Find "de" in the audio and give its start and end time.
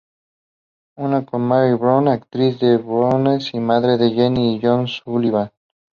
2.59-2.75, 3.99-4.09